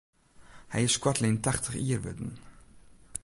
[0.73, 2.31] Hy is koartlyn tachtich jier wurden.